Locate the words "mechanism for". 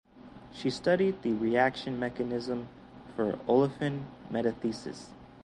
1.99-3.33